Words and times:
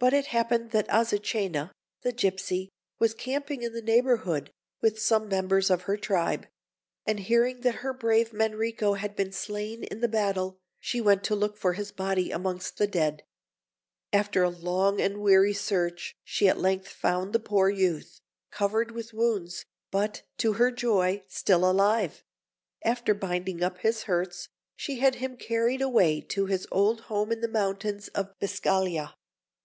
But 0.00 0.12
it 0.12 0.26
happened 0.26 0.72
that 0.72 0.86
Azucena, 0.90 1.72
the 2.02 2.12
gipsy, 2.12 2.68
was 2.98 3.14
camping 3.14 3.62
in 3.62 3.72
the 3.72 3.80
neighbourhood, 3.80 4.50
with 4.82 4.98
some 5.00 5.28
members 5.28 5.70
of 5.70 5.84
her 5.84 5.96
tribe; 5.96 6.46
and 7.06 7.18
hearing 7.20 7.62
that 7.62 7.76
her 7.76 7.94
brave 7.94 8.30
Manrico 8.30 8.98
had 8.98 9.16
been 9.16 9.32
slain 9.32 9.82
in 9.84 10.00
the 10.00 10.06
battle, 10.08 10.58
she 10.78 11.00
went 11.00 11.24
to 11.24 11.34
look 11.34 11.56
for 11.56 11.72
his 11.72 11.90
body 11.90 12.30
amongst 12.30 12.76
the 12.76 12.86
dead. 12.86 13.22
After 14.12 14.42
a 14.42 14.50
long 14.50 15.00
and 15.00 15.22
weary 15.22 15.54
search 15.54 16.14
she 16.22 16.48
at 16.50 16.58
length 16.60 16.88
found 16.88 17.32
the 17.32 17.40
poor 17.40 17.70
youth, 17.70 18.20
covered 18.50 18.90
with 18.90 19.14
wounds, 19.14 19.64
but, 19.90 20.20
to 20.36 20.52
her 20.54 20.70
joy, 20.70 21.22
still 21.28 21.64
alive; 21.66 22.22
and 22.82 22.90
after 22.92 23.14
binding 23.14 23.62
up 23.62 23.78
his 23.78 24.02
hurts, 24.02 24.50
she 24.76 24.98
had 24.98 25.14
him 25.14 25.38
carried 25.38 25.80
away 25.80 26.20
to 26.20 26.44
his 26.44 26.68
old 26.70 27.00
home 27.02 27.32
in 27.32 27.40
the 27.40 27.48
mountains 27.48 28.08
of 28.08 28.38
Biscaglia. 28.38 29.14